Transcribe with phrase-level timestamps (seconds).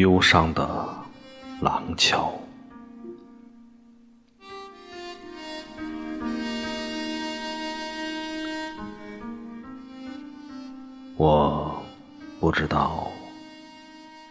[0.00, 0.88] 忧伤的
[1.60, 2.32] 廊桥。
[11.18, 11.84] 我
[12.40, 13.12] 不知道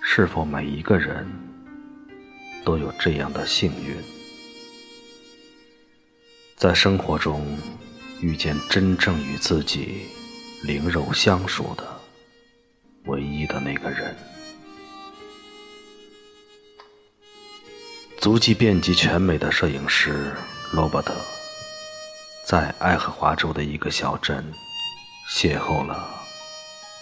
[0.02, 1.24] 是否每一个人
[2.66, 3.96] 都有这样的幸运，
[6.56, 7.46] 在生活中
[8.22, 10.08] 遇见真正与自己
[10.64, 11.84] 灵肉相属的
[13.06, 14.16] 唯一的那个人。
[18.20, 20.36] 足迹遍及全美的摄影师
[20.74, 21.14] 罗伯特，
[22.44, 24.46] 在爱荷华州的一个小镇
[25.32, 26.06] 邂逅了。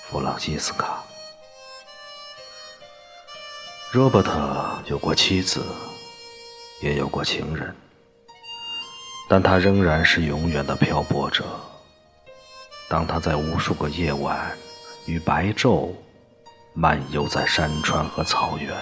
[0.03, 1.03] 弗朗西斯卡，
[3.93, 5.65] 罗伯特有过妻子，
[6.81, 7.75] 也有过情人，
[9.27, 11.43] 但他仍然是永远的漂泊者。
[12.87, 14.55] 当他在无数个夜晚
[15.07, 15.89] 与白昼
[16.75, 18.77] 漫游在山川和草原，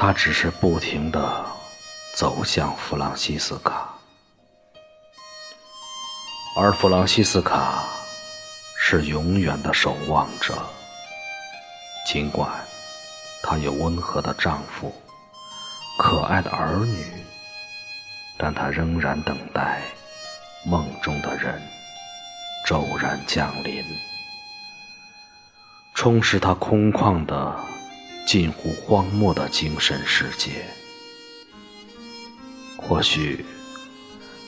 [0.00, 1.44] 他只是不停地
[2.14, 3.92] 走向弗朗西斯卡，
[6.56, 7.84] 而弗朗西斯卡。
[8.90, 10.56] 是永远的守望者。
[12.06, 12.50] 尽管
[13.42, 14.94] 她有温和的丈夫、
[15.98, 17.04] 可爱的儿女，
[18.38, 19.82] 但她仍然等待
[20.64, 21.60] 梦中的人
[22.64, 23.84] 骤然降临，
[25.92, 27.60] 充实她空旷的、
[28.28, 30.66] 近乎荒漠的精神世界。
[32.76, 33.42] 或许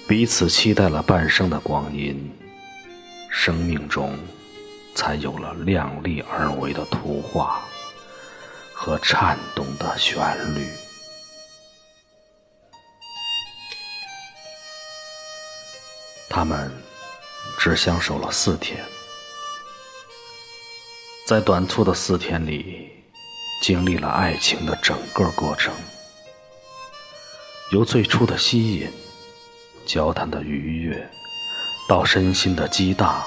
[0.07, 2.31] 彼此期待了半生的光阴。
[3.31, 4.19] 生命中，
[4.95, 7.65] 才有了量力而为的图画
[8.75, 10.21] 和颤动的旋
[10.55, 10.69] 律。
[16.29, 16.71] 他们
[17.59, 18.85] 只相守了四天，
[21.27, 22.91] 在短促的四天里，
[23.61, 25.75] 经历了爱情的整个过程，
[27.73, 28.91] 由最初的吸引、
[29.85, 31.11] 交谈的愉悦。
[31.89, 33.21] 到身心的激荡，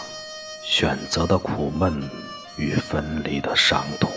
[0.64, 2.10] 选择的苦闷
[2.56, 4.10] 与分离的伤痛。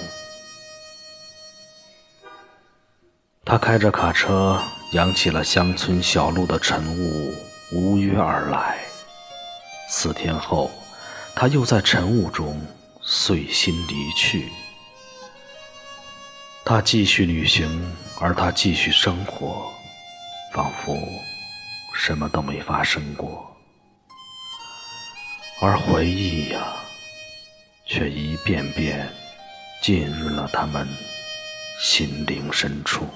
[3.45, 4.63] 他开着卡车，
[4.93, 7.35] 扬起了乡村小路的晨雾，
[7.73, 8.79] 无约而来。
[9.91, 10.71] 四天后，
[11.35, 12.65] 他又在晨雾中
[13.03, 14.49] 碎心离去。
[16.69, 19.73] 他继续旅行，而他继续生活，
[20.53, 20.99] 仿佛
[21.95, 23.57] 什么都没发生过。
[25.61, 26.75] 而回忆呀，
[27.87, 29.09] 却一遍遍
[29.81, 30.89] 浸润了他们
[31.81, 33.07] 心灵深处。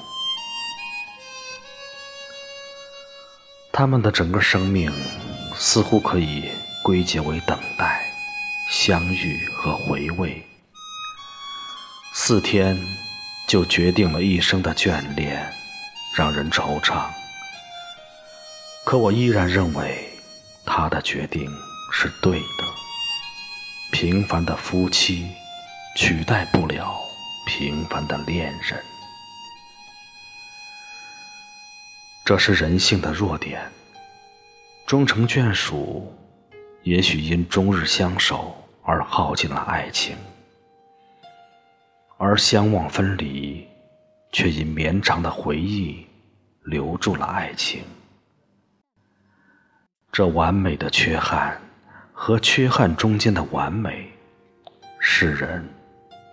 [3.72, 4.92] 他们的整个生命
[5.56, 6.48] 似乎可以
[6.84, 8.00] 归结为等待、
[8.70, 10.40] 相遇和回味。
[12.12, 12.78] 四天
[13.50, 15.44] 就决定了一生的眷恋，
[16.16, 17.10] 让人惆怅。
[18.84, 20.08] 可我依然认为，
[20.64, 21.50] 他的决定。
[21.92, 22.64] 是对的。
[23.90, 25.26] 平凡的夫妻
[25.96, 26.96] 取代不了
[27.44, 28.80] 平凡的恋人，
[32.24, 33.60] 这是人性的弱点。
[34.86, 36.16] 终成眷属，
[36.84, 40.14] 也许因终日相守而耗尽了爱情；
[42.22, 43.66] 而相望分离，
[44.30, 46.06] 却以绵长的回忆
[46.64, 47.82] 留住了爱情。
[50.12, 51.58] 这完美的缺憾。
[52.22, 54.12] 和缺憾中间的完美，
[54.98, 55.66] 世人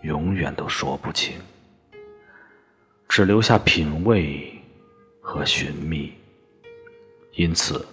[0.01, 1.39] 永远都说不清，
[3.07, 4.61] 只留下品味
[5.21, 6.13] 和寻觅。
[7.35, 7.88] 因此，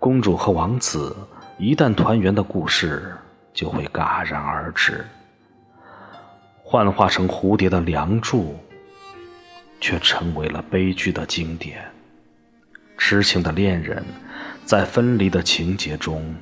[0.00, 1.16] 公主和王子
[1.58, 3.16] 一旦团圆的故事
[3.54, 5.06] 就会戛然而止。
[6.72, 8.44] 幻化成蝴蝶的《梁祝》，
[9.78, 11.84] 却成为了悲剧的经典。
[12.96, 14.02] 痴情的恋人，
[14.64, 16.34] 在分离的情节中。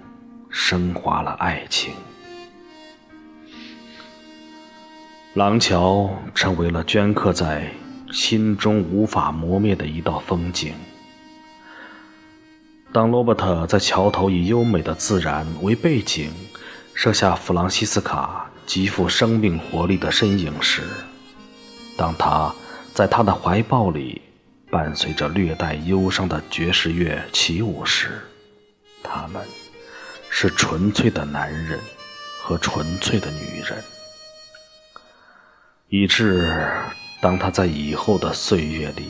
[0.48, 1.92] 升华了爱情，
[5.34, 7.68] 廊桥成为了镌刻在
[8.12, 10.74] 心中无法磨灭的一道风景。
[12.92, 16.32] 当罗伯特在桥头以优美的自然为背景，
[16.94, 20.82] 摄下弗朗西斯卡极富生命活力的身影时，
[21.96, 22.54] 当他
[22.94, 24.22] 在他的怀抱里
[24.70, 28.22] 伴随着略带忧伤的爵士乐起舞时，
[29.02, 29.42] 他们。
[30.32, 31.80] 是纯粹的男人
[32.40, 33.82] 和纯粹的女人，
[35.88, 36.56] 以致
[37.20, 39.08] 当他在以后的岁月里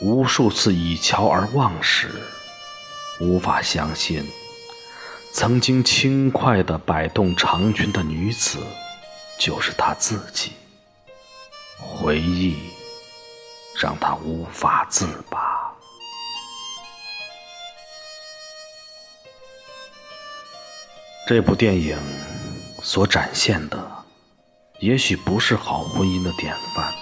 [0.00, 2.08] 无数次倚桥而望时，
[3.18, 4.24] 无法相信
[5.32, 8.58] 曾经轻快地摆动长裙的女子
[9.38, 10.52] 就是他自己。
[11.78, 12.56] 回忆
[13.78, 15.70] 让他无法自拔。
[21.28, 21.98] 这部电影
[22.82, 24.04] 所展现的，
[24.78, 26.94] 也许不是好婚姻的典范，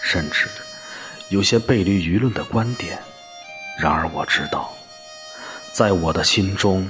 [0.00, 0.48] 甚至
[1.28, 3.02] 有些背离舆论的观点。
[3.80, 4.72] 然而我知道，
[5.72, 6.88] 在我的心中，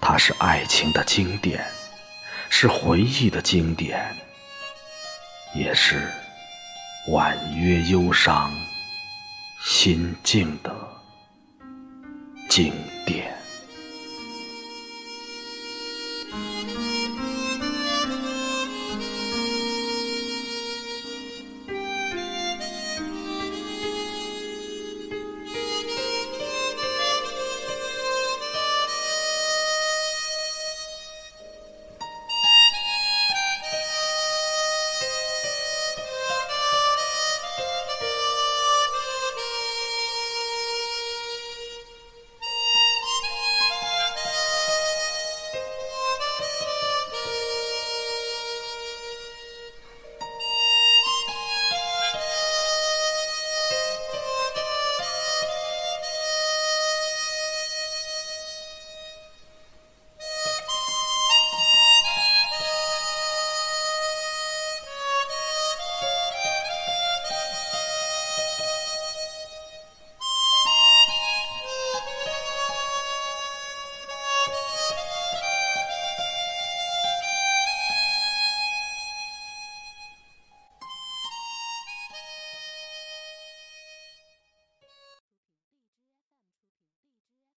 [0.00, 1.64] 它是爱情的经典，
[2.48, 4.14] 是回忆的经典，
[5.54, 6.10] 也是
[7.08, 8.52] 婉约忧伤、
[9.62, 10.74] 心境的
[12.48, 12.72] 经
[13.04, 13.35] 典。